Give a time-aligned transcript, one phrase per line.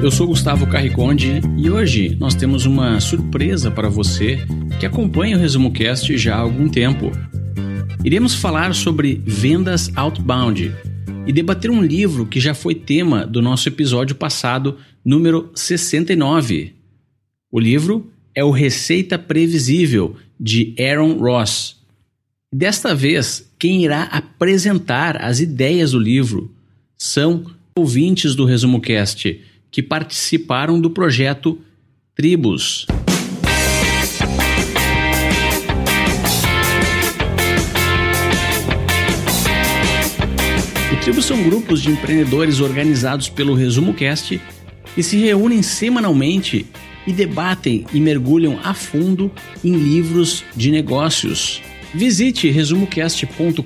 [0.00, 4.38] eu sou Gustavo Carriconde e hoje nós temos uma surpresa para você
[4.78, 7.10] que acompanha o Resumo Cast já há algum tempo.
[8.04, 10.72] Iremos falar sobre vendas outbound
[11.26, 16.74] e debater um livro que já foi tema do nosso episódio passado, número 69.
[17.50, 21.76] O livro é O Receita Previsível, de Aaron Ross.
[22.52, 26.54] Desta vez, quem irá apresentar as ideias do livro
[26.96, 31.58] são ouvintes do Resumo Cast que participaram do projeto
[32.14, 32.86] Tribos.
[40.92, 44.40] O Tribos são grupos de empreendedores organizados pelo Resumo Cast
[44.94, 46.66] que se reúnem semanalmente
[47.06, 49.30] e debatem e mergulham a fundo
[49.64, 51.62] em livros de negócios.
[51.94, 53.62] Visite resumocast.com.br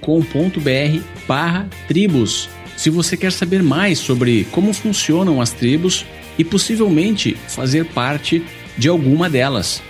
[1.26, 6.04] barra tribos se você quer saber mais sobre como funcionam as tribos
[6.38, 8.42] e possivelmente fazer parte
[8.76, 9.82] de alguma delas.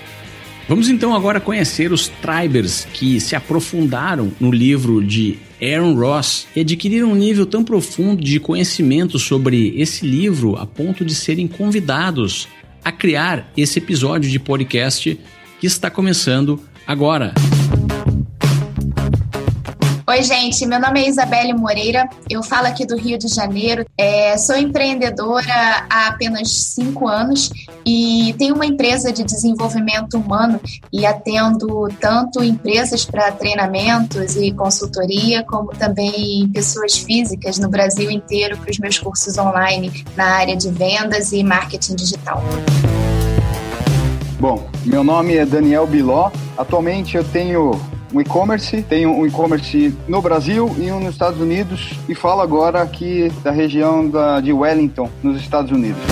[0.68, 6.60] Vamos então agora conhecer os tribers que se aprofundaram no livro de Aaron Ross e
[6.60, 12.48] adquiriram um nível tão profundo de conhecimento sobre esse livro a ponto de serem convidados
[12.84, 15.18] a criar esse episódio de podcast
[15.60, 17.32] que está começando agora.
[20.04, 20.66] Oi, gente.
[20.66, 22.08] Meu nome é Isabelle Moreira.
[22.28, 23.86] Eu falo aqui do Rio de Janeiro.
[23.96, 27.50] É, sou empreendedora há apenas cinco anos
[27.86, 30.60] e tenho uma empresa de desenvolvimento humano
[30.92, 38.58] e atendo tanto empresas para treinamentos e consultoria, como também pessoas físicas no Brasil inteiro
[38.58, 42.42] para os meus cursos online na área de vendas e marketing digital.
[44.40, 46.32] Bom, meu nome é Daniel Biló.
[46.58, 47.80] Atualmente eu tenho
[48.12, 52.82] um e-commerce, tenho um e-commerce no Brasil e um nos Estados Unidos e falo agora
[52.82, 56.02] aqui da região da, de Wellington, nos Estados Unidos.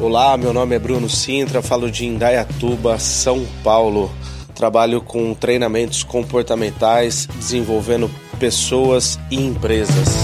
[0.00, 4.10] Olá, meu nome é Bruno Sintra, falo de Indaiatuba, São Paulo.
[4.54, 10.16] Trabalho com treinamentos comportamentais, desenvolvendo pessoas e empresas.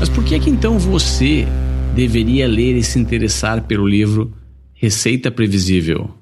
[0.00, 1.46] Mas por que é que então você
[1.94, 4.32] deveria ler e se interessar pelo livro
[4.74, 6.21] Receita Previsível?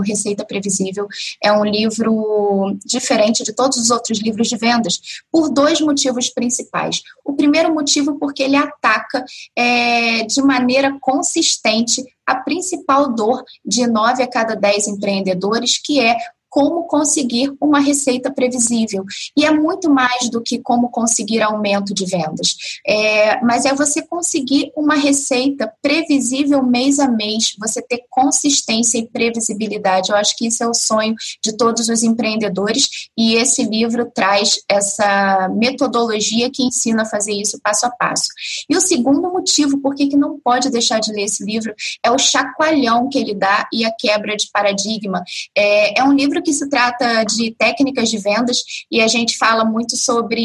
[0.00, 1.06] Receita Previsível
[1.42, 5.00] é um livro diferente de todos os outros livros de vendas,
[5.30, 7.02] por dois motivos principais.
[7.24, 9.24] O primeiro motivo, porque ele ataca
[9.56, 16.16] é, de maneira consistente a principal dor de nove a cada dez empreendedores, que é
[16.50, 19.04] como conseguir uma receita previsível.
[19.36, 22.56] E é muito mais do que como conseguir aumento de vendas.
[22.86, 29.06] É, mas é você conseguir uma receita previsível mês a mês, você ter consistência e
[29.06, 30.10] previsibilidade.
[30.10, 34.60] Eu acho que isso é o sonho de todos os empreendedores e esse livro traz
[34.68, 38.26] essa metodologia que ensina a fazer isso passo a passo.
[38.68, 41.72] E o segundo motivo por que não pode deixar de ler esse livro
[42.04, 45.22] é o chacoalhão que ele dá e a quebra de paradigma.
[45.56, 48.58] É, é um livro que se trata de técnicas de vendas
[48.90, 50.40] e a gente fala muito sobre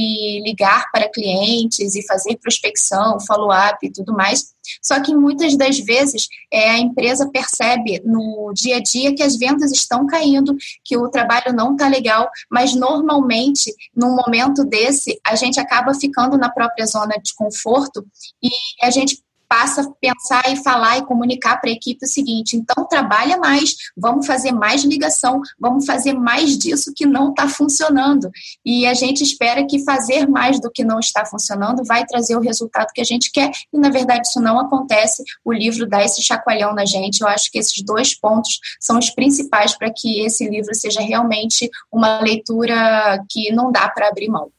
[0.45, 4.55] ligar para clientes e fazer prospecção, follow-up e tudo mais.
[4.81, 9.35] Só que muitas das vezes é, a empresa percebe no dia a dia que as
[9.35, 15.35] vendas estão caindo, que o trabalho não está legal, mas normalmente, num momento desse, a
[15.35, 18.05] gente acaba ficando na própria zona de conforto
[18.41, 18.49] e
[18.81, 22.87] a gente passa a pensar e falar e comunicar para a equipe o seguinte: então
[22.87, 28.29] trabalha mais, vamos fazer mais ligação, vamos fazer mais disso que não está funcionando.
[28.65, 32.41] E a gente espera que fazer mais do que não está funcionando vai trazer o
[32.41, 35.23] resultado que a gente quer, e na verdade isso não acontece.
[35.43, 37.21] O livro dá esse chacoalhão na gente.
[37.21, 41.69] Eu acho que esses dois pontos são os principais para que esse livro seja realmente
[41.91, 44.49] uma leitura que não dá para abrir mão.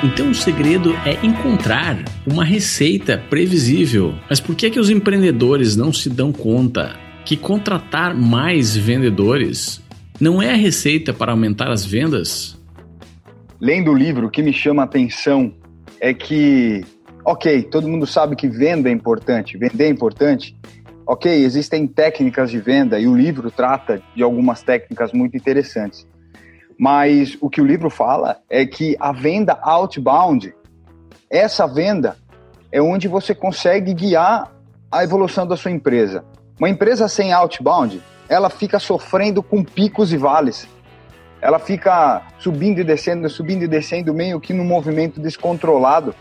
[0.00, 4.14] Então o segredo é encontrar uma receita previsível.
[4.30, 9.82] Mas por que que os empreendedores não se dão conta que contratar mais vendedores
[10.20, 12.56] não é a receita para aumentar as vendas?
[13.60, 15.52] Lendo o livro, o que me chama a atenção
[16.00, 16.84] é que,
[17.24, 20.56] ok, todo mundo sabe que venda é importante, vender é importante.
[21.04, 26.06] Ok, existem técnicas de venda e o livro trata de algumas técnicas muito interessantes.
[26.78, 30.54] Mas o que o livro fala é que a venda outbound,
[31.28, 32.16] essa venda
[32.70, 34.52] é onde você consegue guiar
[34.90, 36.24] a evolução da sua empresa.
[36.58, 40.68] Uma empresa sem outbound, ela fica sofrendo com picos e vales.
[41.40, 46.14] Ela fica subindo e descendo, subindo e descendo, meio que num movimento descontrolado,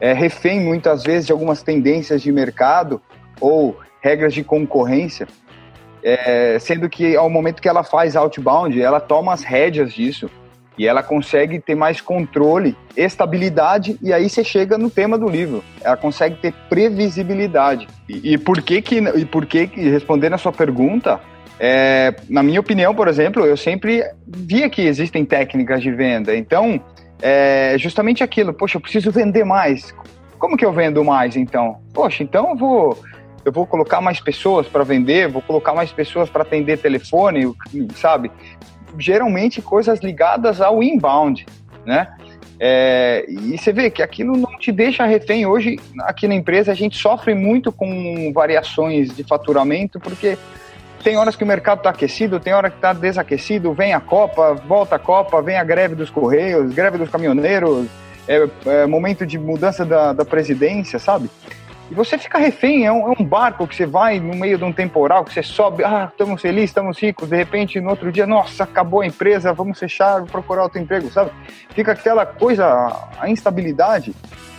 [0.00, 3.02] é, refém muitas vezes de algumas tendências de mercado
[3.38, 5.28] ou regras de concorrência.
[6.02, 10.30] É, sendo que ao momento que ela faz outbound, ela toma as rédeas disso
[10.78, 15.62] e ela consegue ter mais controle, estabilidade e aí você chega no tema do livro.
[15.82, 17.86] Ela consegue ter previsibilidade.
[18.08, 21.20] E, e por que que e por que que respondendo a sua pergunta,
[21.58, 26.34] é, na minha opinião, por exemplo, eu sempre via que existem técnicas de venda.
[26.34, 26.80] Então,
[27.20, 29.94] é justamente aquilo, poxa, eu preciso vender mais.
[30.38, 31.76] Como que eu vendo mais então?
[31.92, 32.98] Poxa, então eu vou
[33.44, 37.54] eu vou colocar mais pessoas para vender, vou colocar mais pessoas para atender telefone,
[37.96, 38.30] sabe?
[38.98, 41.46] Geralmente coisas ligadas ao inbound,
[41.84, 42.08] né?
[42.62, 45.46] É, e você vê que aquilo não te deixa refém.
[45.46, 50.36] Hoje, aqui na empresa, a gente sofre muito com variações de faturamento, porque
[51.02, 54.52] tem horas que o mercado está aquecido, tem hora que está desaquecido, vem a Copa,
[54.52, 57.86] volta a Copa, vem a greve dos Correios, greve dos caminhoneiros,
[58.28, 61.30] é, é momento de mudança da, da presidência, sabe?
[61.90, 64.62] E você fica refém, é um, é um, barco que você vai no meio de
[64.62, 68.28] um temporal, que você sobe, ah, estamos felizes, estamos ricos, de repente no outro dia,
[68.28, 71.32] nossa, acabou a empresa, vamos fechar, procurar outro emprego, sabe?
[71.70, 74.14] Fica aquela coisa, a instabilidade,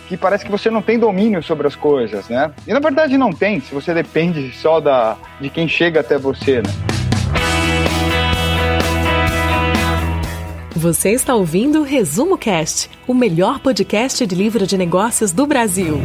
[0.08, 2.52] que parece que você não tem domínio sobre as coisas, né?
[2.66, 6.60] E na verdade não tem, se você depende só da, de quem chega até você,
[6.60, 6.70] né?
[10.76, 16.02] Você está ouvindo o Resumo Cast, o melhor podcast de livro de negócios do Brasil.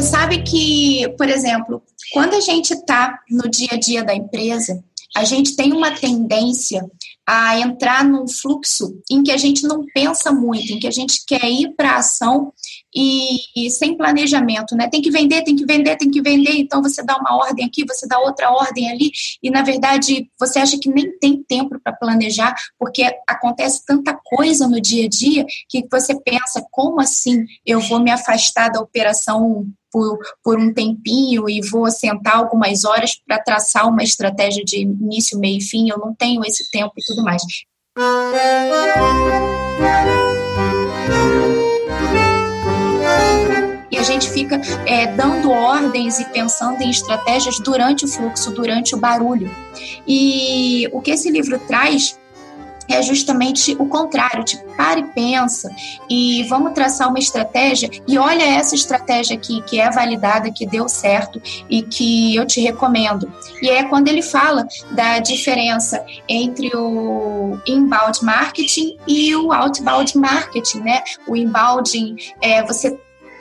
[0.00, 1.82] Você sabe que, por exemplo,
[2.14, 4.82] quando a gente está no dia a dia da empresa,
[5.14, 6.90] a gente tem uma tendência
[7.26, 11.22] a entrar num fluxo em que a gente não pensa muito, em que a gente
[11.26, 12.50] quer ir para a ação
[12.94, 14.88] e, e, sem planejamento, né?
[14.88, 16.52] Tem que vender, tem que vender, tem que vender.
[16.52, 19.10] Então você dá uma ordem aqui, você dá outra ordem ali,
[19.42, 24.66] e na verdade você acha que nem tem tempo para planejar, porque acontece tanta coisa
[24.66, 29.66] no dia a dia que você pensa, como assim eu vou me afastar da operação
[29.90, 35.38] por, por um tempinho e vou sentar algumas horas para traçar uma estratégia de início,
[35.38, 37.42] meio e fim, eu não tenho esse tempo e tudo mais.
[41.56, 41.59] E
[44.00, 48.98] a gente fica é, dando ordens e pensando em estratégias durante o fluxo, durante o
[48.98, 49.54] barulho.
[50.06, 52.18] E o que esse livro traz
[52.88, 55.70] é justamente o contrário, tipo, para e pensa
[56.08, 60.88] e vamos traçar uma estratégia e olha essa estratégia aqui que é validada, que deu
[60.88, 63.30] certo e que eu te recomendo.
[63.62, 70.80] E é quando ele fala da diferença entre o inbound marketing e o outbound marketing,
[70.80, 71.02] né?
[71.28, 72.98] O inbound é você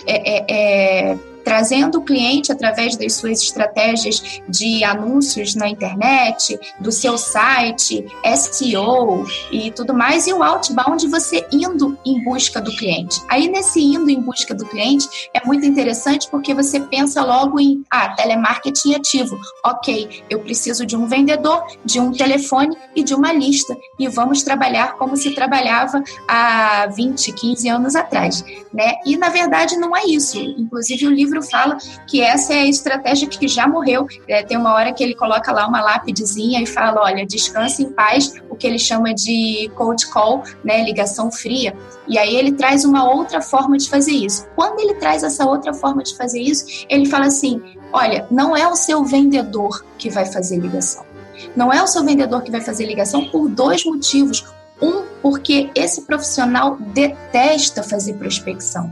[0.09, 6.91] é, é, é trazendo o cliente através das suas estratégias de anúncios na internet, do
[6.91, 8.05] seu site,
[8.35, 13.19] SEO e tudo mais, e o outbound você indo em busca do cliente.
[13.27, 17.83] Aí nesse indo em busca do cliente é muito interessante porque você pensa logo em
[17.89, 19.35] ah, telemarketing ativo.
[19.65, 23.75] Ok, eu preciso de um vendedor, de um telefone e de uma lista.
[23.97, 28.45] E vamos trabalhar como se trabalhava há 20, 15 anos atrás.
[28.71, 28.97] Né?
[29.03, 30.37] E na verdade não é isso.
[30.37, 31.77] Inclusive o livro livro fala
[32.07, 34.05] que essa é a estratégia que já morreu.
[34.27, 37.91] É, tem uma hora que ele coloca lá uma lápidezinha e fala: olha, descanse em
[37.91, 41.75] paz, o que ele chama de cold call, né, ligação fria.
[42.07, 44.45] E aí ele traz uma outra forma de fazer isso.
[44.55, 48.67] Quando ele traz essa outra forma de fazer isso, ele fala assim: olha, não é
[48.67, 51.07] o seu vendedor que vai fazer ligação.
[51.55, 54.45] Não é o seu vendedor que vai fazer ligação por dois motivos.
[54.81, 58.89] Um, porque esse profissional detesta fazer prospecção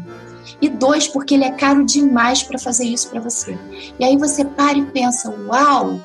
[0.62, 3.58] e dois, porque ele é caro demais para fazer isso para você.
[4.00, 6.00] E aí você para e pensa: uau,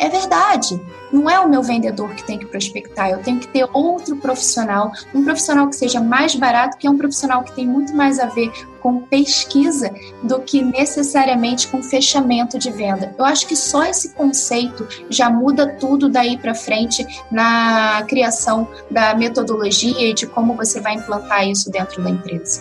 [0.00, 0.80] é verdade.
[1.12, 4.90] Não é o meu vendedor que tem que prospectar, eu tenho que ter outro profissional,
[5.14, 8.26] um profissional que seja mais barato, que é um profissional que tem muito mais a
[8.26, 8.50] ver
[8.80, 13.14] com pesquisa do que necessariamente com fechamento de venda.
[13.16, 19.14] Eu acho que só esse conceito já muda tudo daí para frente na criação da
[19.14, 22.60] metodologia e de como você vai implantar isso dentro da empresa.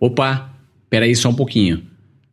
[0.00, 0.50] Opa,
[0.88, 1.86] peraí só um pouquinho.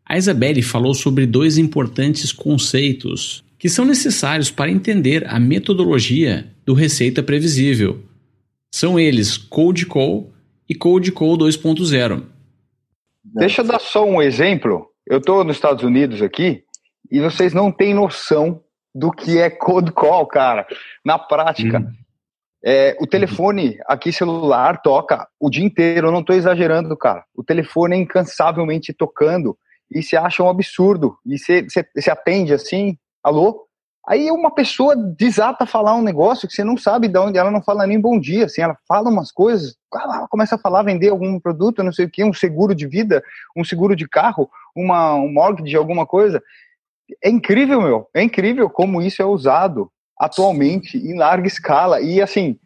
[0.06, 6.74] A Isabelle falou sobre dois importantes conceitos que são necessários para entender a metodologia do
[6.74, 8.04] Receita Previsível.
[8.72, 10.32] São eles Code Call
[10.70, 12.24] e Code Call 2.0.
[13.24, 14.87] Deixa eu dar só um exemplo.
[15.10, 16.64] Eu estou nos Estados Unidos aqui
[17.10, 18.62] e vocês não têm noção
[18.94, 20.68] do que é Code Call, cara.
[21.04, 21.92] Na prática, hum.
[22.66, 27.24] É, o telefone aqui celular toca o dia inteiro, eu não estou exagerando, cara.
[27.34, 29.58] O telefone é incansavelmente tocando
[29.90, 31.18] e se acha um absurdo.
[31.26, 33.68] E você atende assim, alô?
[34.08, 37.52] Aí uma pessoa desata a falar um negócio que você não sabe de onde, ela
[37.52, 41.10] não fala nem bom dia, assim, ela fala umas coisas, ela começa a falar, vender
[41.10, 43.22] algum produto, não sei o que, um seguro de vida,
[43.56, 44.50] um seguro de carro,
[44.82, 46.42] uma, um mortgage, alguma coisa.
[47.24, 52.02] É incrível, meu, é incrível como isso é usado atualmente em larga escala.
[52.02, 52.58] E assim,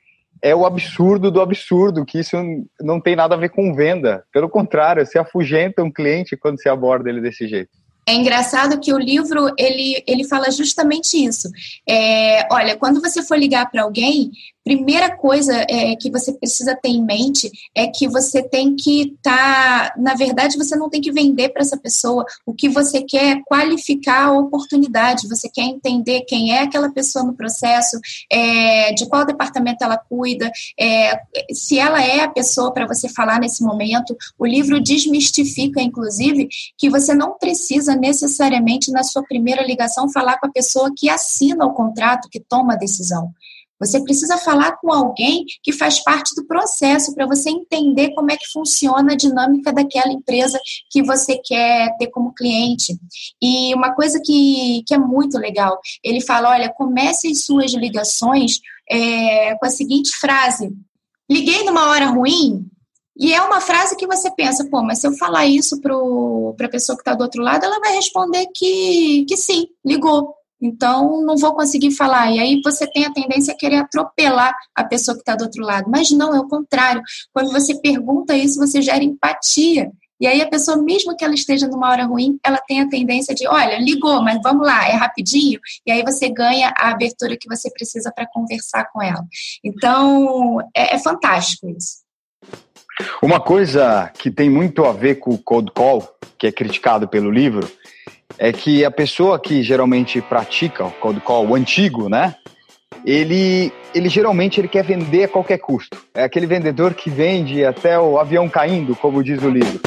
[0.41, 2.36] é o absurdo do absurdo, que isso
[2.80, 4.24] não tem nada a ver com venda.
[4.34, 7.70] Pelo contrário, você afugenta um cliente quando você aborda ele desse jeito.
[8.08, 11.48] É engraçado que o livro ele, ele fala justamente isso.
[11.88, 14.32] É, olha, quando você for ligar para alguém,
[14.63, 19.89] primeira coisa é, que você precisa ter em mente é que você tem que estar,
[19.89, 22.25] tá, na verdade, você não tem que vender para essa pessoa.
[22.46, 25.27] O que você quer é qualificar a oportunidade.
[25.27, 28.00] Você quer entender quem é aquela pessoa no processo,
[28.32, 31.20] é, de qual departamento ela cuida, é,
[31.51, 34.15] se ela é a pessoa para você falar nesse momento.
[34.38, 40.48] O livro desmistifica, inclusive, que você não precisa necessariamente na sua primeira ligação falar com
[40.48, 43.34] a pessoa que assina o contrato, que toma a decisão.
[43.82, 48.38] Você precisa falar com alguém que faz parte do processo para você entender como é
[48.38, 50.60] que funciona a dinâmica daquela empresa
[50.92, 52.96] que você quer ter como cliente.
[53.42, 58.60] E uma coisa que, que é muito legal, ele fala: olha, comece as suas ligações
[58.88, 60.72] é, com a seguinte frase:
[61.30, 62.68] liguei numa hora ruim.
[63.18, 66.70] E é uma frase que você pensa, pô, mas se eu falar isso para a
[66.70, 70.34] pessoa que está do outro lado, ela vai responder que, que sim, ligou.
[70.62, 72.32] Então, não vou conseguir falar.
[72.32, 75.63] E aí você tem a tendência a querer atropelar a pessoa que está do outro
[75.63, 75.89] lado.
[75.89, 77.01] Mas não, é o contrário.
[77.34, 79.91] Quando você pergunta isso, você gera empatia.
[80.22, 83.34] E aí a pessoa, mesmo que ela esteja numa hora ruim, ela tem a tendência
[83.34, 85.60] de, olha, ligou, mas vamos lá, é rapidinho.
[85.84, 89.25] E aí você ganha a abertura que você precisa para conversar com ela.
[89.63, 92.01] Então, é, é fantástico isso.
[93.20, 97.32] Uma coisa que tem muito a ver com o cold call, que é criticado pelo
[97.32, 97.68] livro,
[98.38, 102.36] é que a pessoa que geralmente pratica o cold call, o antigo, né?
[103.06, 105.98] Ele, ele geralmente ele quer vender a qualquer custo.
[106.14, 109.80] É aquele vendedor que vende até o avião caindo, como diz o livro.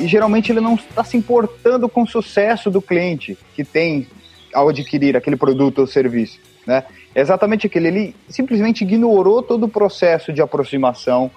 [0.00, 4.06] E geralmente ele não está se importando com o sucesso do cliente que tem
[4.54, 6.38] ao adquirir aquele produto ou serviço.
[6.66, 6.84] Né?
[7.14, 7.88] É exatamente aquele.
[7.88, 11.30] Ele simplesmente ignorou todo o processo de aproximação,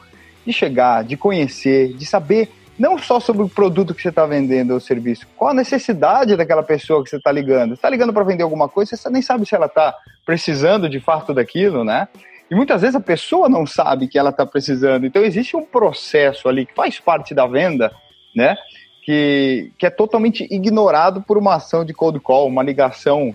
[0.46, 4.74] de chegar, de conhecer, de saber não só sobre o produto que você está vendendo
[4.74, 7.70] ou serviço, qual a necessidade daquela pessoa que você está ligando.
[7.70, 11.00] Você está ligando para vender alguma coisa, você nem sabe se ela está precisando de
[11.00, 12.08] fato daquilo, né?
[12.50, 15.05] E muitas vezes a pessoa não sabe que ela está precisando.
[15.05, 17.91] Então existe um processo ali que faz parte da venda,
[18.36, 18.55] né?
[19.03, 23.34] Que, que é totalmente ignorado por uma ação de cold call, uma ligação.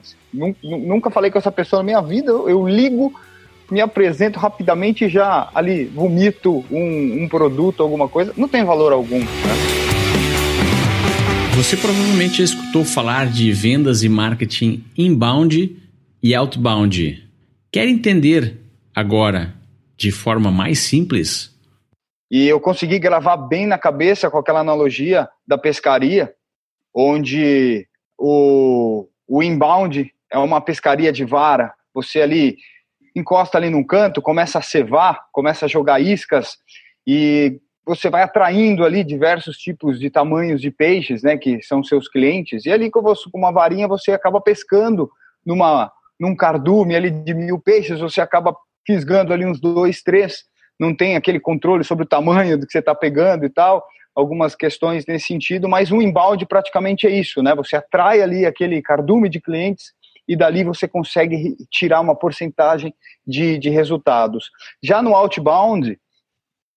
[0.62, 3.12] Nunca falei com essa pessoa na minha vida, eu ligo
[3.71, 8.93] me apresento rapidamente e já ali vomito um, um produto, alguma coisa, não tem valor
[8.93, 9.19] algum.
[9.19, 9.81] Né?
[11.57, 15.77] Você provavelmente já escutou falar de vendas e marketing inbound
[16.23, 17.29] e outbound.
[17.71, 18.59] Quer entender
[18.95, 19.55] agora
[19.97, 21.55] de forma mais simples?
[22.31, 26.33] E eu consegui gravar bem na cabeça com aquela analogia da pescaria,
[26.95, 27.87] onde
[28.17, 31.75] o, o inbound é uma pescaria de vara.
[31.93, 32.57] Você ali
[33.14, 36.59] encosta ali num canto, começa a cevar, começa a jogar iscas
[37.07, 42.09] e você vai atraindo ali diversos tipos de tamanhos de peixes, né, que são seus
[42.09, 42.64] clientes.
[42.64, 43.02] E ali com
[43.35, 45.11] uma varinha você acaba pescando
[45.45, 48.55] numa num cardume ali de mil peixes, você acaba
[48.87, 50.45] fisgando ali uns dois, três.
[50.79, 53.83] Não tem aquele controle sobre o tamanho do que você está pegando e tal.
[54.14, 57.55] Algumas questões nesse sentido, mas um embalde praticamente é isso, né?
[57.55, 59.93] Você atrai ali aquele cardume de clientes
[60.31, 62.95] e dali você consegue tirar uma porcentagem
[63.27, 64.49] de, de resultados.
[64.81, 65.99] Já no outbound,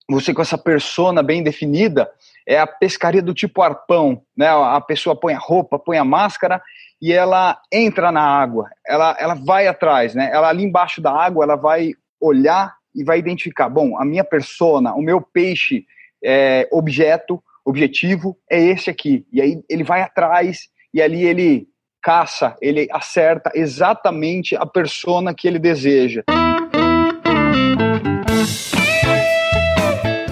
[0.10, 2.10] você com essa persona bem definida,
[2.48, 4.48] é a pescaria do tipo arpão, né?
[4.48, 6.60] A pessoa põe a roupa, põe a máscara
[7.00, 10.32] e ela entra na água, ela, ela vai atrás, né?
[10.34, 14.96] Ela ali embaixo da água, ela vai olhar e vai identificar, bom, a minha persona,
[14.96, 15.86] o meu peixe
[16.26, 19.28] é, objeto, objetivo é esse aqui.
[19.32, 21.68] E aí ele vai atrás e ali ele
[22.04, 26.24] caça, ele acerta exatamente a persona que ele deseja.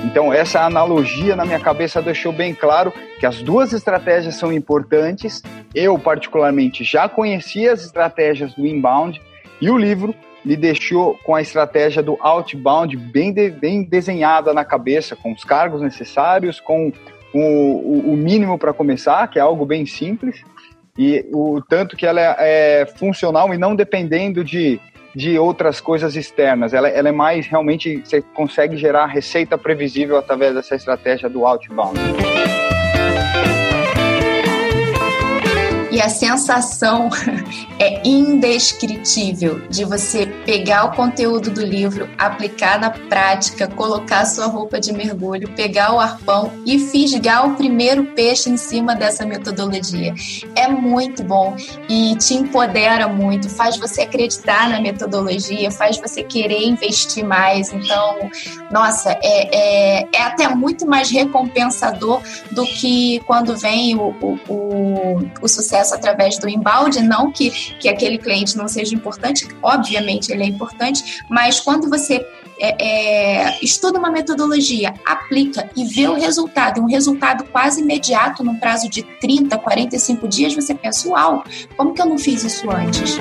[0.04, 5.42] Então essa analogia na minha cabeça deixou bem claro que as duas estratégias são importantes.
[5.74, 9.22] Eu, particularmente, já conhecia as estratégias do inbound
[9.62, 10.14] e o livro
[10.44, 15.46] me deixou com a estratégia do outbound bem, de, bem desenhada na cabeça, com os
[15.46, 16.92] cargos necessários, com
[17.34, 20.44] o, o mínimo para começar, que é algo bem simples,
[20.98, 24.80] e o tanto que ela é, é funcional e não dependendo de,
[25.16, 26.74] de outras coisas externas.
[26.74, 32.00] Ela, ela é mais realmente, você consegue gerar receita previsível através dessa estratégia do outbound.
[35.92, 37.10] E a sensação
[37.78, 44.80] é indescritível de você pegar o conteúdo do livro, aplicar na prática, colocar sua roupa
[44.80, 50.14] de mergulho, pegar o arpão e fisgar o primeiro peixe em cima dessa metodologia.
[50.56, 51.58] É muito bom
[51.90, 57.74] e te empodera muito, faz você acreditar na metodologia, faz você querer investir mais.
[57.74, 58.30] Então,
[58.72, 62.22] nossa, é, é, é até muito mais recompensador
[62.52, 67.50] do que quando vem o, o, o, o sucesso acesso através do embalde, não que,
[67.50, 72.26] que aquele cliente não seja importante, obviamente ele é importante, mas quando você
[72.60, 78.56] é, é, estuda uma metodologia, aplica e vê o resultado, um resultado quase imediato, num
[78.56, 81.44] prazo de 30, 45 dias, você pensa, uau,
[81.76, 83.18] como que eu não fiz isso antes?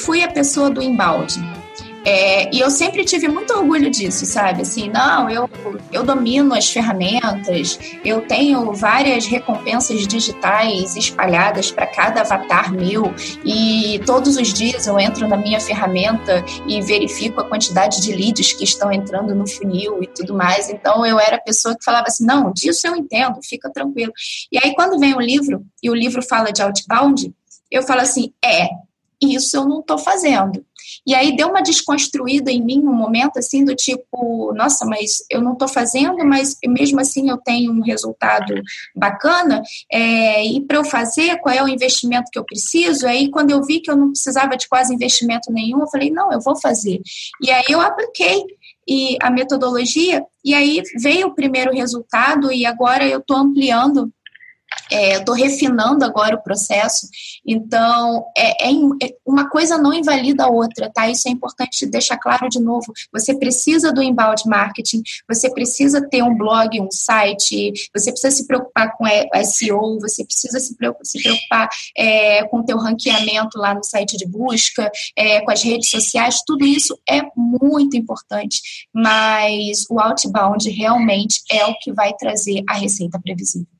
[0.00, 1.40] Fui a pessoa do embalde.
[2.04, 4.62] É, e eu sempre tive muito orgulho disso, sabe?
[4.62, 5.50] Assim, não, eu,
[5.92, 13.14] eu domino as ferramentas, eu tenho várias recompensas digitais espalhadas para cada avatar meu,
[13.44, 18.54] e todos os dias eu entro na minha ferramenta e verifico a quantidade de leads
[18.54, 20.70] que estão entrando no funil e tudo mais.
[20.70, 24.12] Então eu era a pessoa que falava assim: não, disso eu entendo, fica tranquilo.
[24.50, 27.30] E aí, quando vem o livro, e o livro fala de outbound,
[27.70, 28.68] eu falo assim: é,
[29.22, 30.64] isso eu não estou fazendo.
[31.06, 35.40] E aí deu uma desconstruída em mim um momento assim do tipo, nossa, mas eu
[35.40, 38.54] não estou fazendo, mas mesmo assim eu tenho um resultado
[38.94, 39.62] bacana.
[39.90, 43.06] É, e para eu fazer, qual é o investimento que eu preciso?
[43.06, 46.32] Aí quando eu vi que eu não precisava de quase investimento nenhum, eu falei, não,
[46.32, 47.00] eu vou fazer.
[47.42, 48.44] E aí eu apliquei
[48.88, 54.10] e a metodologia, e aí veio o primeiro resultado, e agora eu estou ampliando
[54.90, 57.08] é, estou refinando agora o processo,
[57.46, 61.08] então é, é, é, uma coisa não invalida a outra, tá?
[61.08, 62.92] Isso é importante deixar claro de novo.
[63.12, 68.46] Você precisa do inbound marketing, você precisa ter um blog, um site, você precisa se
[68.46, 69.04] preocupar com
[69.44, 74.16] SEO, você precisa se preocupar, se preocupar é, com o teu ranqueamento lá no site
[74.16, 78.60] de busca, é, com as redes sociais, tudo isso é muito importante,
[78.92, 83.79] mas o outbound realmente é o que vai trazer a receita previsível.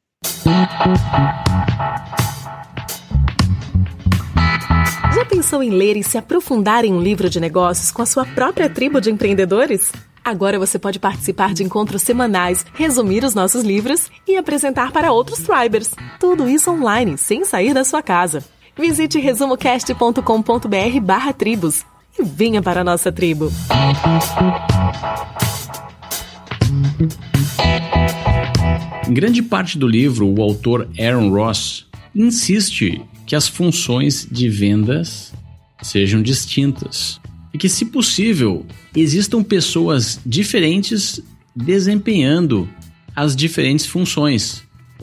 [5.14, 8.24] Já pensou em ler e se aprofundar em um livro de negócios com a sua
[8.24, 9.92] própria tribo de empreendedores?
[10.24, 15.40] Agora você pode participar de encontros semanais, resumir os nossos livros e apresentar para outros
[15.40, 15.90] Tribers.
[16.18, 18.44] Tudo isso online, sem sair da sua casa.
[18.76, 21.84] Visite resumocast.com.br barra tribos
[22.18, 23.50] e venha para a nossa tribo.
[29.10, 35.32] Em grande parte do livro, o autor Aaron Ross insiste que as funções de vendas
[35.82, 37.20] sejam distintas
[37.52, 41.20] e que, se possível, existam pessoas diferentes
[41.56, 42.68] desempenhando
[43.16, 44.62] as diferentes funções.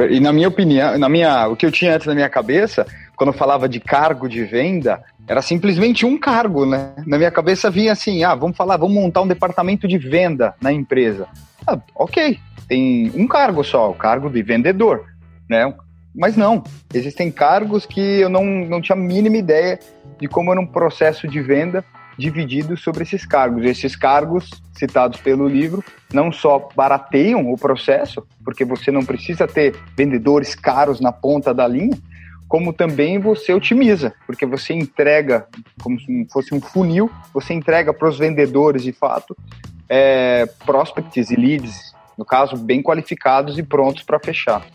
[0.10, 3.34] E na minha opinião, na minha, o que eu tinha antes na minha cabeça, quando
[3.34, 6.94] eu falava de cargo de venda, era simplesmente um cargo, né?
[7.06, 10.72] Na minha cabeça vinha assim, ah, vamos falar, vamos montar um departamento de venda na
[10.72, 11.28] empresa.
[11.68, 15.06] Ah, ok, tem um cargo só, o cargo de vendedor,
[15.50, 15.74] né?
[16.16, 19.78] Mas não, existem cargos que eu não, não tinha a mínima ideia
[20.18, 21.84] de como era um processo de venda
[22.18, 23.66] dividido sobre esses cargos.
[23.66, 29.76] Esses cargos citados pelo livro não só barateiam o processo, porque você não precisa ter
[29.96, 31.98] vendedores caros na ponta da linha,
[32.48, 35.46] como também você otimiza, porque você entrega,
[35.84, 39.36] como se fosse um funil, você entrega para os vendedores de fato
[39.90, 44.66] é, prospects e leads no caso, bem qualificados e prontos para fechar.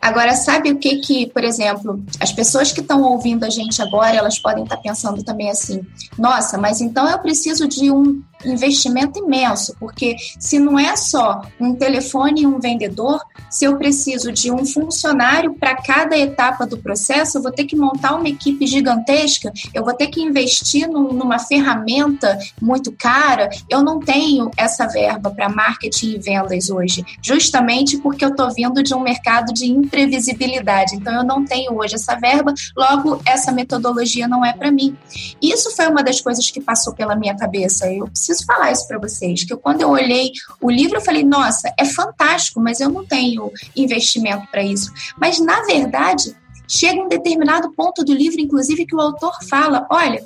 [0.00, 4.16] Agora, sabe o que que, por exemplo, as pessoas que estão ouvindo a gente agora,
[4.16, 5.84] elas podem estar tá pensando também assim,
[6.16, 11.74] nossa, mas então eu preciso de um investimento imenso, porque se não é só um
[11.74, 17.38] telefone e um vendedor, se eu preciso de um funcionário para cada etapa do processo,
[17.38, 21.38] eu vou ter que montar uma equipe gigantesca, eu vou ter que investir num, numa
[21.38, 23.50] ferramenta muito cara.
[23.68, 28.82] Eu não tenho essa verba para marketing e vendas hoje, justamente porque eu estou vindo
[28.82, 30.96] de um mercado de imprevisibilidade.
[30.96, 34.96] Então, eu não tenho hoje essa verba, logo, essa metodologia não é para mim.
[35.40, 37.90] Isso foi uma das coisas que passou pela minha cabeça.
[37.92, 41.72] Eu preciso falar isso para vocês, que quando eu olhei o livro, eu falei, nossa,
[41.78, 44.92] é fantástico, mas eu não tenho investimento para isso.
[45.18, 46.34] Mas, na verdade,
[46.68, 50.22] chega um determinado ponto do livro, inclusive, que o autor fala: olha,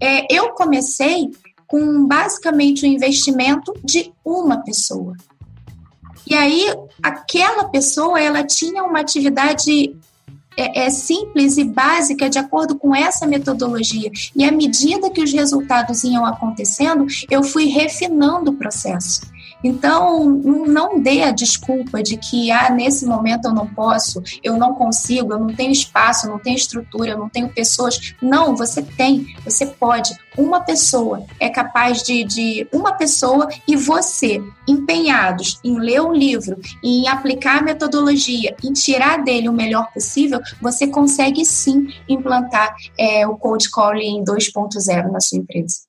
[0.00, 1.30] é, eu comecei
[1.66, 5.16] com basicamente o investimento de uma pessoa.
[6.26, 6.66] E aí,
[7.02, 9.96] aquela pessoa, ela tinha uma atividade
[10.56, 14.10] é, é, simples e básica de acordo com essa metodologia.
[14.34, 19.20] E à medida que os resultados iam acontecendo, eu fui refinando o processo.
[19.62, 24.74] Então, não dê a desculpa de que, ah, nesse momento eu não posso, eu não
[24.74, 28.14] consigo, eu não tenho espaço, eu não tenho estrutura, eu não tenho pessoas.
[28.20, 30.14] Não, você tem, você pode.
[30.36, 36.60] Uma pessoa é capaz de, de uma pessoa e você, empenhados em ler um livro,
[36.82, 43.26] em aplicar a metodologia, em tirar dele o melhor possível, você consegue sim implantar é,
[43.26, 45.86] o cold calling 2.0 na sua empresa.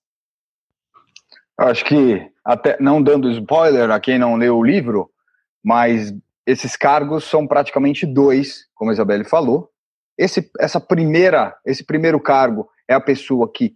[1.57, 5.09] Acho que até não dando spoiler a quem não leu o livro,
[5.63, 6.13] mas
[6.45, 9.69] esses cargos são praticamente dois, como a Isabelle falou.
[10.17, 13.75] Esse, essa primeira, esse primeiro cargo é a pessoa que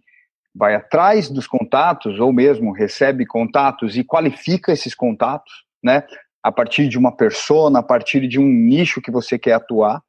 [0.54, 6.04] vai atrás dos contatos ou mesmo recebe contatos e qualifica esses contatos, né?
[6.42, 10.02] A partir de uma persona, a partir de um nicho que você quer atuar,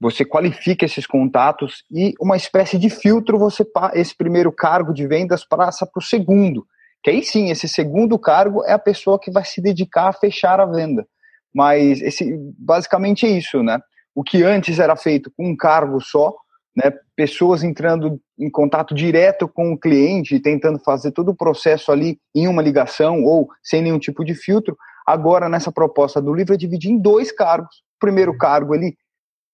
[0.00, 5.44] você qualifica esses contatos e uma espécie de filtro você esse primeiro cargo de vendas
[5.44, 6.66] passa para o segundo,
[7.02, 10.60] que aí sim, esse segundo cargo é a pessoa que vai se dedicar a fechar
[10.60, 11.06] a venda.
[11.54, 13.78] Mas esse, basicamente é isso, né?
[14.14, 16.34] O que antes era feito com um cargo só,
[16.76, 16.92] né?
[17.16, 22.48] Pessoas entrando em contato direto com o cliente, tentando fazer todo o processo ali em
[22.48, 24.76] uma ligação ou sem nenhum tipo de filtro.
[25.06, 27.76] Agora, nessa proposta do livro, é dividir em dois cargos.
[27.96, 28.96] O primeiro cargo, ele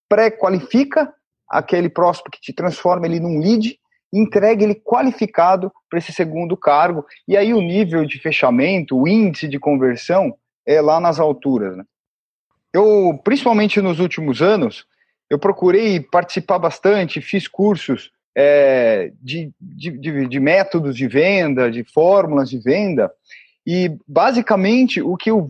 [0.09, 1.13] pré-qualifica
[1.49, 3.79] aquele próximo que te transforma ele num lead,
[4.13, 9.49] entregue ele qualificado para esse segundo cargo, e aí o nível de fechamento, o índice
[9.49, 10.35] de conversão
[10.67, 11.77] é lá nas alturas.
[11.77, 11.85] Né?
[12.73, 14.87] Eu, principalmente nos últimos anos,
[15.31, 21.85] eu procurei participar bastante, fiz cursos é, de, de, de, de métodos de venda, de
[21.85, 23.11] fórmulas de venda,
[23.67, 25.49] e basicamente o que eu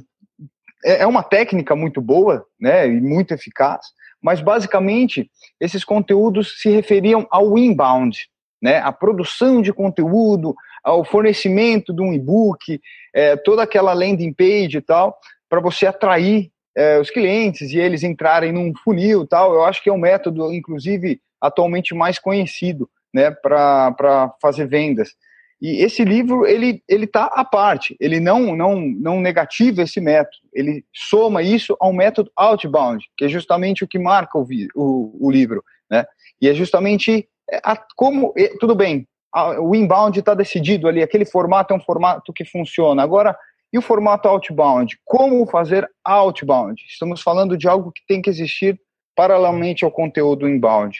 [0.84, 3.86] é, é uma técnica muito boa, né, e muito eficaz,
[4.20, 8.28] mas basicamente esses conteúdos se referiam ao inbound,
[8.60, 12.80] né, a produção de conteúdo, ao fornecimento de um e-book,
[13.14, 15.18] é, toda aquela landing page e tal,
[15.48, 19.54] para você atrair é, os clientes e eles entrarem num funil tal.
[19.54, 25.10] Eu acho que é um método, inclusive, atualmente mais conhecido né, para fazer vendas.
[25.60, 30.36] E esse livro ele ele está à parte, ele não não não negativa esse método,
[30.54, 35.30] ele soma isso ao método outbound, que é justamente o que marca o, o, o
[35.30, 36.06] livro, né?
[36.40, 37.28] E é justamente
[37.96, 39.06] como tudo bem,
[39.60, 43.02] o inbound está decidido ali, aquele formato é um formato que funciona.
[43.02, 43.36] Agora,
[43.72, 44.98] e o formato outbound?
[45.04, 46.82] Como fazer outbound?
[46.88, 48.80] Estamos falando de algo que tem que existir
[49.14, 50.98] paralelamente ao conteúdo inbound.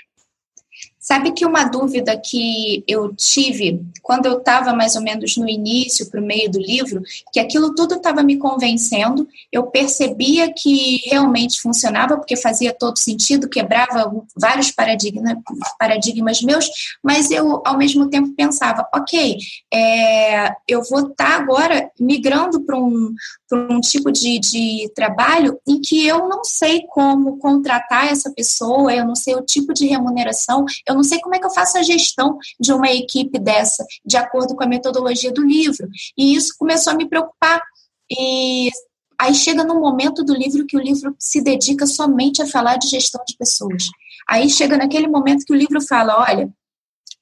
[1.08, 6.10] Sabe que uma dúvida que eu tive quando eu estava mais ou menos no início,
[6.10, 7.00] para o meio do livro,
[7.32, 13.48] que aquilo tudo estava me convencendo, eu percebia que realmente funcionava, porque fazia todo sentido,
[13.48, 15.34] quebrava vários paradigmas,
[15.78, 16.68] paradigmas meus,
[17.02, 19.38] mas eu, ao mesmo tempo, pensava: ok,
[19.72, 23.14] é, eu vou estar tá agora migrando para um,
[23.50, 29.06] um tipo de, de trabalho em que eu não sei como contratar essa pessoa, eu
[29.06, 31.82] não sei o tipo de remuneração, eu não sei como é que eu faço a
[31.82, 35.88] gestão de uma equipe dessa, de acordo com a metodologia do livro.
[36.16, 37.62] E isso começou a me preocupar.
[38.10, 38.68] E
[39.16, 42.88] aí chega no momento do livro que o livro se dedica somente a falar de
[42.88, 43.84] gestão de pessoas.
[44.28, 46.52] Aí chega naquele momento que o livro fala: olha,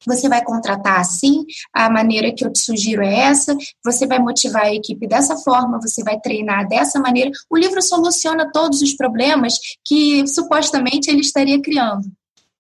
[0.07, 4.63] você vai contratar assim, a maneira que eu te sugiro é essa, você vai motivar
[4.63, 7.31] a equipe dessa forma, você vai treinar dessa maneira.
[7.51, 12.11] O livro soluciona todos os problemas que supostamente ele estaria criando.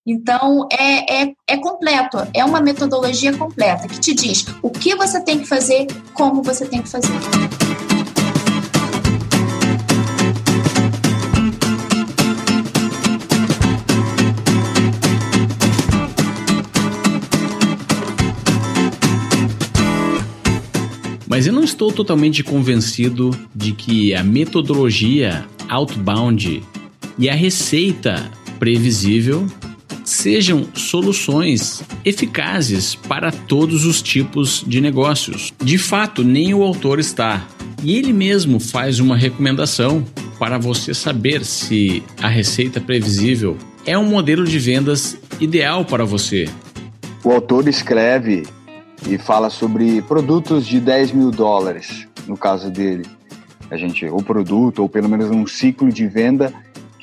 [0.06, 5.20] Então, é, é, é completo, é uma metodologia completa que te diz o que você
[5.20, 7.10] tem que fazer, como você tem que fazer.
[21.28, 26.62] Mas eu não estou totalmente convencido de que a metodologia outbound
[27.18, 29.46] e a receita previsível
[30.06, 35.52] sejam soluções eficazes para todos os tipos de negócios.
[35.60, 37.46] De fato, nem o autor está.
[37.82, 40.04] E ele mesmo faz uma recomendação
[40.38, 46.48] para você saber se a receita previsível é um modelo de vendas ideal para você.
[47.24, 48.44] O autor escreve
[49.08, 53.04] e fala sobre produtos de 10 mil dólares, no caso dele.
[53.70, 56.52] A gente, o produto, ou pelo menos um ciclo de venda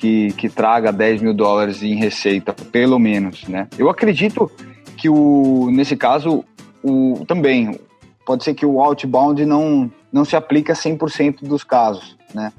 [0.03, 3.69] que, que traga 10 mil dólares em receita, pelo menos, né?
[3.77, 4.51] Eu acredito
[4.97, 6.43] que o, nesse caso,
[6.83, 7.79] o, também,
[8.25, 12.51] pode ser que o outbound não, não se a 100% dos casos, né?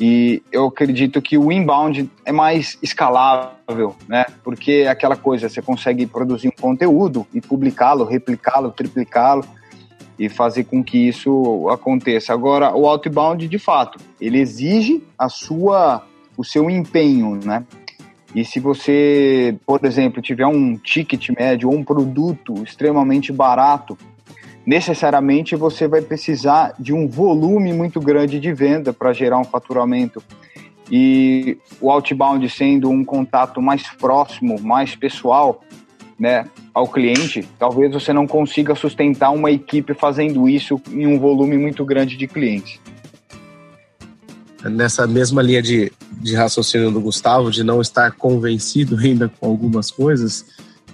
[0.00, 4.24] E eu acredito que o inbound é mais escalável, né?
[4.42, 9.44] Porque é aquela coisa, você consegue produzir um conteúdo e publicá-lo, replicá-lo, triplicá-lo
[10.18, 12.32] e fazer com que isso aconteça.
[12.32, 16.07] Agora, o outbound, de fato, ele exige a sua
[16.38, 17.64] o seu empenho, né?
[18.32, 23.98] E se você, por exemplo, tiver um ticket médio ou um produto extremamente barato,
[24.64, 30.22] necessariamente você vai precisar de um volume muito grande de venda para gerar um faturamento.
[30.90, 35.62] E o outbound sendo um contato mais próximo, mais pessoal,
[36.18, 41.56] né, ao cliente, talvez você não consiga sustentar uma equipe fazendo isso em um volume
[41.56, 42.80] muito grande de clientes.
[44.64, 49.90] Nessa mesma linha de, de raciocínio do Gustavo, de não estar convencido ainda com algumas
[49.90, 50.44] coisas,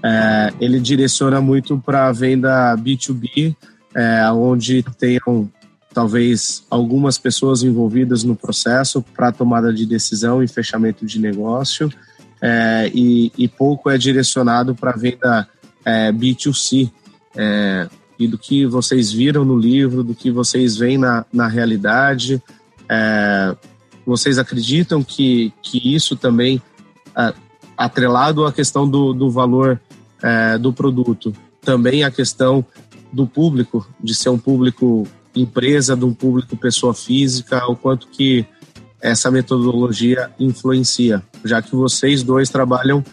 [0.03, 3.57] é, ele direciona muito para a venda B2B,
[3.95, 5.51] é, onde tenham
[5.95, 11.89] talvez algumas pessoas envolvidas no processo para tomada de decisão e fechamento de negócio,
[12.43, 15.49] é, e, e, pouco é direcionado para a venda
[15.85, 16.91] é, B2C.
[17.37, 22.43] É, e do que vocês viram no livro, do que vocês veem na, na realidade,
[22.89, 23.57] é,
[24.07, 26.61] vocês acreditam que, que isso também,
[27.17, 27.35] é,
[27.77, 29.81] atrelado à questão do, do valor
[30.23, 32.65] é, do produto, também a questão
[33.13, 38.47] do público, de ser um público empresa, de um público pessoa física, o quanto que
[39.01, 43.05] essa metodologia influencia, já que vocês dois trabalham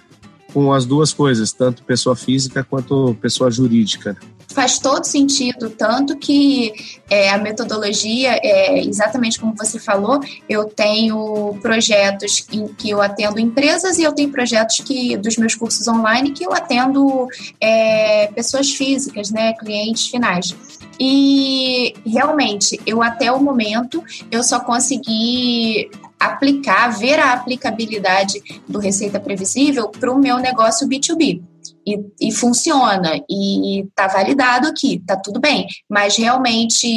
[0.54, 4.18] com as duas coisas, tanto pessoa física quanto pessoa jurídica
[4.52, 6.74] faz todo sentido, tanto que
[7.10, 13.40] é, a metodologia, é, exatamente como você falou, eu tenho projetos em que eu atendo
[13.40, 17.28] empresas e eu tenho projetos que dos meus cursos online que eu atendo
[17.60, 20.56] é, pessoas físicas, né, clientes finais.
[21.00, 29.20] E realmente, eu até o momento eu só consegui aplicar, ver a aplicabilidade do Receita
[29.20, 31.51] Previsível para o meu negócio B2B
[31.86, 35.68] e, e funciona e está validado aqui, está tudo bem.
[35.90, 36.88] Mas realmente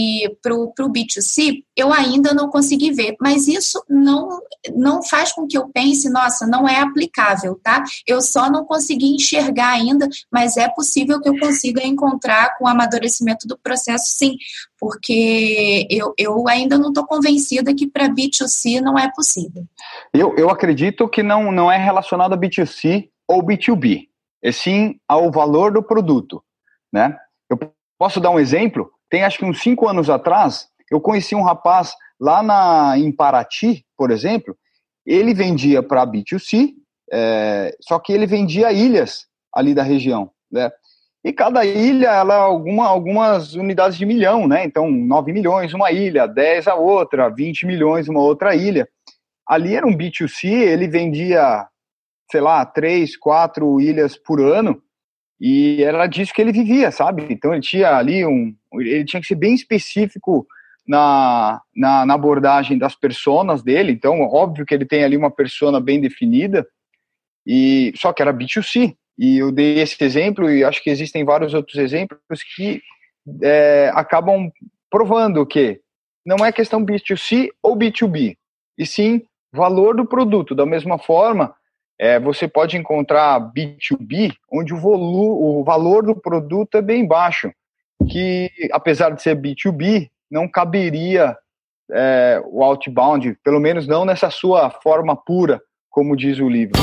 [0.43, 3.17] para o B2C eu ainda não consegui ver.
[3.21, 4.41] Mas isso não,
[4.75, 7.83] não faz com que eu pense, nossa, não é aplicável, tá?
[8.07, 12.69] Eu só não consegui enxergar ainda, mas é possível que eu consiga encontrar com o
[12.69, 14.37] amadurecimento do processo, sim,
[14.79, 19.65] porque eu, eu ainda não estou convencida que para B2C não é possível.
[20.13, 24.09] Eu, eu acredito que não, não é relacionado a B2C ou B2B
[24.45, 26.45] e sim ao valor do produto,
[26.93, 27.17] né?
[27.49, 27.59] Eu
[27.99, 28.91] posso dar um exemplo?
[29.09, 33.85] Tem acho que uns cinco anos atrás, eu conheci um rapaz lá na, em Paraty,
[33.97, 34.55] por exemplo,
[35.07, 36.75] ele vendia para B2C,
[37.11, 40.71] é, só que ele vendia ilhas ali da região, né?
[41.25, 44.63] E cada ilha, ela alguma, algumas unidades de milhão, né?
[44.67, 48.87] Então, 9 milhões uma ilha, 10 a outra, 20 milhões uma outra ilha.
[49.49, 51.67] Ali era um B2C, ele vendia
[52.31, 54.83] sei lá, três, quatro ilhas por ano,
[55.41, 57.27] e era disso que ele vivia, sabe?
[57.31, 58.55] Então ele tinha ali um.
[58.75, 60.47] Ele tinha que ser bem específico
[60.87, 65.81] na, na, na abordagem das personas dele, então, óbvio que ele tem ali uma persona
[65.81, 66.67] bem definida,
[67.47, 68.95] e só que era B2C.
[69.17, 72.19] E eu dei esse exemplo, e acho que existem vários outros exemplos
[72.55, 72.83] que
[73.43, 74.51] é, acabam
[74.91, 75.81] provando que
[76.27, 78.37] não é questão B2C ou B2B,
[78.79, 80.55] e sim valor do produto.
[80.55, 81.55] Da mesma forma,
[81.99, 87.53] é, você pode encontrar B2B, onde o, volu o valor do produto é bem baixo,
[88.11, 91.37] que apesar de ser B2B, não caberia
[91.93, 96.81] é, o outbound, pelo menos não nessa sua forma pura, como diz o livro.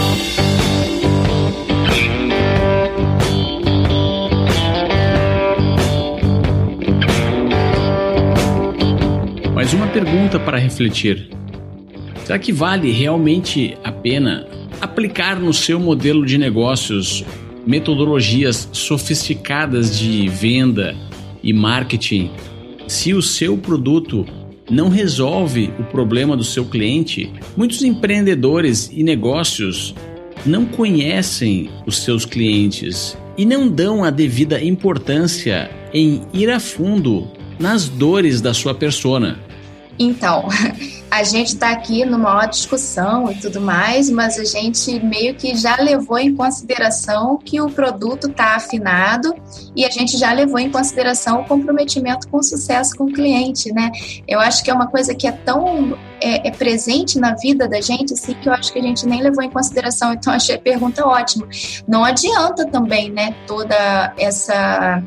[9.54, 11.30] Mais uma pergunta para refletir.
[12.26, 14.48] Será que vale realmente a pena
[14.82, 17.24] aplicar no seu modelo de negócios
[17.66, 20.96] metodologias sofisticadas de venda
[21.44, 22.32] e marketing
[22.88, 24.26] se o seu produto
[24.70, 29.94] não resolve o problema do seu cliente, muitos empreendedores e negócios
[30.46, 37.28] não conhecem os seus clientes e não dão a devida importância em ir a fundo
[37.60, 39.40] nas dores da sua persona.
[40.00, 40.48] Então,
[41.12, 45.54] a gente está aqui numa maior discussão e tudo mais, mas a gente meio que
[45.56, 49.36] já levou em consideração que o produto está afinado
[49.76, 53.74] e a gente já levou em consideração o comprometimento com o sucesso com o cliente,
[53.74, 53.92] né?
[54.26, 57.82] Eu acho que é uma coisa que é tão é, é, presente na vida da
[57.82, 60.12] gente, assim, que eu acho que a gente nem levou em consideração.
[60.22, 61.48] Então, achei a pergunta ótima.
[61.88, 65.02] Não adianta também, né, toda essa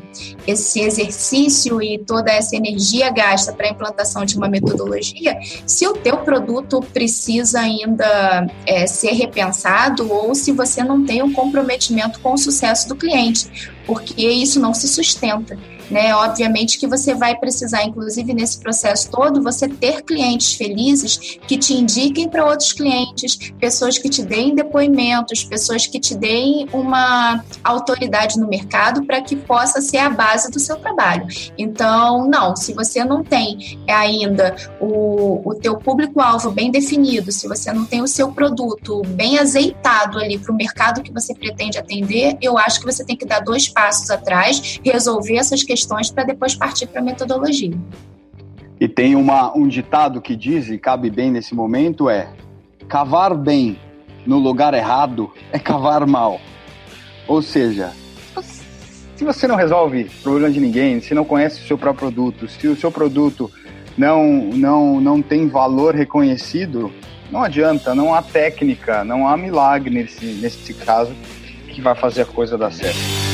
[0.45, 5.93] esse exercício e toda essa energia gasta para a implantação de uma metodologia, se o
[5.93, 12.33] teu produto precisa ainda é, ser repensado ou se você não tem um comprometimento com
[12.33, 15.57] o sucesso do cliente, porque isso não se sustenta
[15.89, 16.15] né?
[16.15, 21.73] Obviamente que você vai precisar, inclusive nesse processo todo, você ter clientes felizes que te
[21.73, 28.39] indiquem para outros clientes, pessoas que te deem depoimentos, pessoas que te deem uma autoridade
[28.39, 31.27] no mercado para que possa ser a base do seu trabalho.
[31.57, 37.71] Então, não, se você não tem ainda o, o teu público-alvo bem definido, se você
[37.71, 42.37] não tem o seu produto bem azeitado ali para o mercado que você pretende atender,
[42.41, 46.23] eu acho que você tem que dar dois passos atrás, resolver essas questões questões para
[46.23, 47.77] depois partir para a metodologia.
[48.79, 52.29] E tem uma, um ditado que diz, e cabe bem nesse momento, é
[52.87, 53.77] cavar bem
[54.25, 56.39] no lugar errado é cavar mal.
[57.27, 57.91] Ou seja,
[59.15, 62.67] se você não resolve problema de ninguém, se não conhece o seu próprio produto, se
[62.67, 63.51] o seu produto
[63.97, 66.91] não, não, não tem valor reconhecido,
[67.31, 71.13] não adianta, não há técnica, não há milagre nesse, nesse caso
[71.69, 73.24] que vai fazer a coisa dar certo.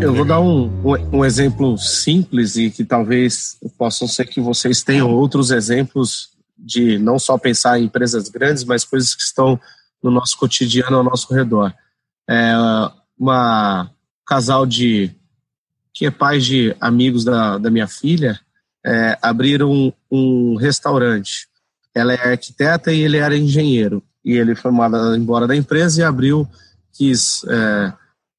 [0.00, 0.70] Eu vou dar um,
[1.12, 7.18] um, exemplo simples e que talvez possam ser que vocês tenham outros exemplos de não
[7.18, 9.58] só pensar em empresas grandes, mas coisas que estão
[10.02, 11.72] no nosso cotidiano ao nosso redor.
[12.28, 12.52] É
[13.18, 13.90] uma
[14.26, 15.10] casal de
[15.94, 18.38] que é pai de amigos da, da minha filha
[18.84, 21.48] é, abriram um, um, restaurante.
[21.94, 24.70] Ela é arquiteta e ele era engenheiro e ele foi
[25.16, 26.46] embora da empresa e abriu
[26.92, 27.92] quis é,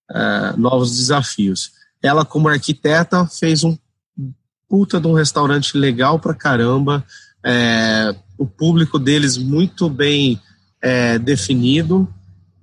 [0.09, 1.71] uh, novos desafios.
[2.01, 3.77] Ela, como arquiteta, fez um
[4.69, 7.03] puta de um restaurante legal pra caramba,
[7.43, 10.39] é, o público deles muito bem
[10.81, 12.07] é, definido,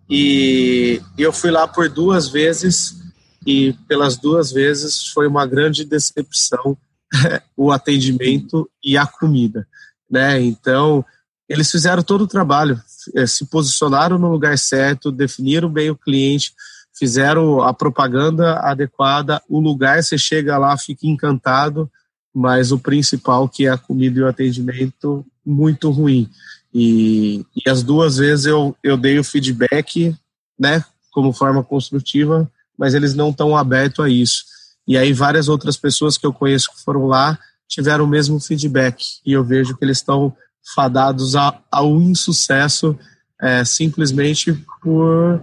[0.09, 2.97] e eu fui lá por duas vezes,
[3.45, 6.79] e pelas duas vezes foi uma grande decepção
[7.57, 9.67] o atendimento e a comida,
[10.09, 10.41] né?
[10.41, 11.05] Então,
[11.49, 12.81] eles fizeram todo o trabalho,
[13.27, 16.53] se posicionaram no lugar certo, definiram bem o cliente,
[16.99, 21.91] fizeram a propaganda adequada, o lugar você chega lá, fica encantado,
[22.35, 26.29] mas o principal que é a comida e o atendimento muito ruim.
[26.73, 30.15] E, e as duas vezes eu, eu dei o feedback,
[30.59, 34.45] né, como forma construtiva, mas eles não estão abertos a isso.
[34.87, 39.03] E aí várias outras pessoas que eu conheço que foram lá tiveram o mesmo feedback
[39.25, 40.35] e eu vejo que eles estão
[40.75, 41.35] fadados
[41.71, 42.99] ao insucesso
[43.41, 45.43] é, simplesmente por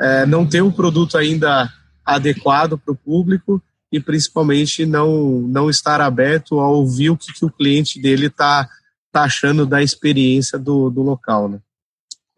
[0.00, 1.70] é, não ter um produto ainda
[2.04, 7.44] adequado para o público e principalmente não, não estar aberto a ouvir o que, que
[7.44, 8.68] o cliente dele está
[9.12, 11.48] tá achando da experiência do, do local.
[11.48, 11.58] Né?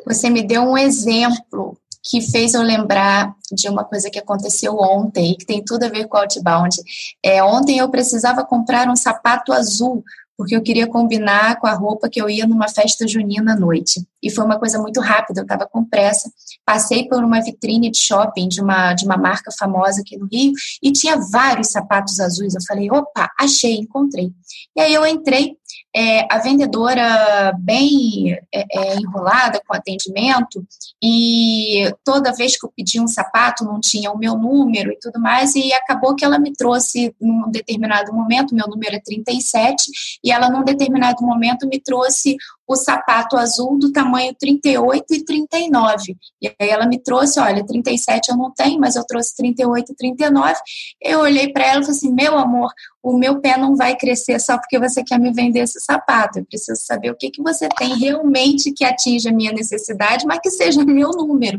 [0.06, 5.34] Você me deu um exemplo que fez eu lembrar de uma coisa que aconteceu ontem,
[5.36, 6.76] que tem tudo a ver com Outbound.
[7.22, 10.02] É, ontem eu precisava comprar um sapato azul
[10.38, 14.06] porque eu queria combinar com a roupa que eu ia numa festa junina à noite.
[14.22, 16.30] E foi uma coisa muito rápida, eu estava com pressa.
[16.68, 20.52] Passei por uma vitrine de shopping de uma, de uma marca famosa aqui no Rio
[20.82, 22.54] e tinha vários sapatos azuis.
[22.54, 24.30] Eu falei, opa, achei, encontrei.
[24.76, 25.56] E aí eu entrei,
[25.96, 30.62] é, a vendedora bem é, é, enrolada com atendimento
[31.02, 35.18] e toda vez que eu pedi um sapato não tinha o meu número e tudo
[35.18, 39.90] mais e acabou que ela me trouxe num determinado momento, meu número é 37
[40.22, 42.36] e ela num determinado momento me trouxe
[42.68, 46.16] o sapato azul do tamanho 38 e 39.
[46.42, 49.96] E aí ela me trouxe, olha, 37 eu não tenho, mas eu trouxe 38 e
[49.96, 50.54] 39.
[51.02, 52.70] Eu olhei para ela e falei assim: "Meu amor,
[53.02, 56.38] o meu pé não vai crescer só porque você quer me vender esse sapato.
[56.38, 60.40] Eu preciso saber o que que você tem realmente que atinja a minha necessidade, mas
[60.40, 61.58] que seja meu número".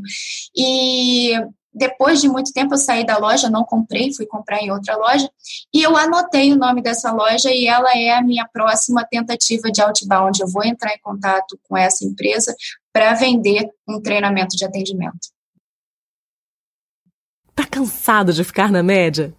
[0.55, 1.33] E
[1.73, 5.29] depois de muito tempo eu saí da loja, não comprei, fui comprar em outra loja,
[5.73, 9.81] e eu anotei o nome dessa loja e ela é a minha próxima tentativa de
[9.81, 10.41] outbound.
[10.41, 12.55] Eu vou entrar em contato com essa empresa
[12.91, 15.29] para vender um treinamento de atendimento.
[17.55, 19.33] Tá cansado de ficar na média?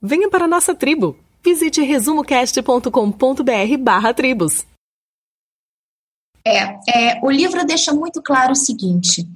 [0.00, 1.18] Venha para a nossa tribo.
[1.44, 4.66] Visite resumocast.com.br barra tribos.
[6.44, 9.28] É, é, o livro deixa muito claro o seguinte: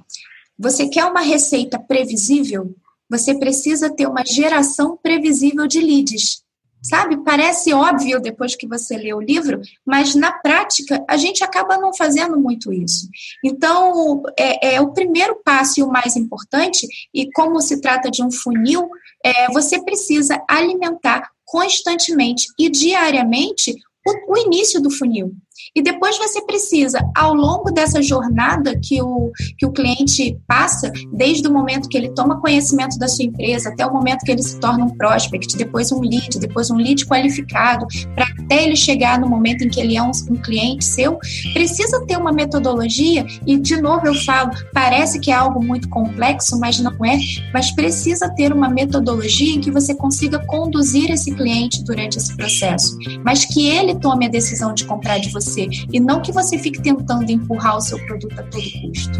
[0.57, 2.75] você quer uma receita previsível?
[3.09, 6.43] Você precisa ter uma geração previsível de leads.
[6.83, 7.23] Sabe?
[7.23, 11.93] Parece óbvio depois que você lê o livro, mas na prática a gente acaba não
[11.93, 13.07] fazendo muito isso.
[13.45, 18.23] Então, é, é o primeiro passo e o mais importante, e como se trata de
[18.23, 18.89] um funil,
[19.23, 23.75] é, você precisa alimentar constantemente e diariamente
[24.07, 25.35] o, o início do funil.
[25.73, 31.47] E depois você precisa, ao longo dessa jornada que o, que o cliente passa, desde
[31.47, 34.59] o momento que ele toma conhecimento da sua empresa até o momento que ele se
[34.59, 39.29] torna um prospect, depois um lead, depois um lead qualificado, para até ele chegar no
[39.29, 41.17] momento em que ele é um, um cliente seu,
[41.53, 46.59] precisa ter uma metodologia, e de novo eu falo, parece que é algo muito complexo,
[46.59, 47.17] mas não é,
[47.53, 52.97] mas precisa ter uma metodologia em que você consiga conduzir esse cliente durante esse processo,
[53.23, 56.57] mas que ele tome a decisão de comprar de você você e não que você
[56.57, 59.19] fique tentando empurrar o seu produto a todo custo.